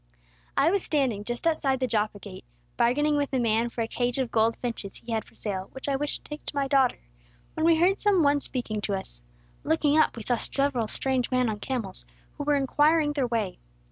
"I 0.57 0.71
was 0.71 0.81
standing 0.81 1.23
just 1.23 1.45
outside 1.45 1.79
the 1.79 1.85
Joppa 1.85 2.17
gate, 2.17 2.43
bargaining 2.75 3.17
with 3.17 3.31
a 3.33 3.39
man 3.39 3.69
for 3.69 3.81
a 3.81 3.87
cage 3.87 4.17
of 4.17 4.31
gold 4.31 4.57
finches 4.57 4.95
he 4.95 5.11
had 5.11 5.23
for 5.25 5.35
sale, 5.35 5.69
which 5.73 5.87
I 5.87 5.95
wished 5.95 6.23
to 6.23 6.27
take 6.29 6.43
to 6.47 6.55
my 6.55 6.67
daughter, 6.67 6.97
when 7.53 7.67
we 7.67 7.75
heard 7.75 7.99
some 7.99 8.23
one 8.23 8.41
speaking 8.41 8.81
to 8.81 8.95
us. 8.95 9.21
Looking 9.63 9.99
up 9.99 10.17
we 10.17 10.23
saw 10.23 10.37
several 10.37 10.87
strange 10.87 11.29
men 11.29 11.49
on 11.49 11.59
camels, 11.59 12.07
who 12.35 12.43
were 12.45 12.55
inquiring 12.55 13.13
their 13.13 13.27
way. 13.27 13.59